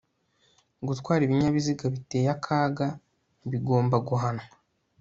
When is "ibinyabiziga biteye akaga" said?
1.25-2.87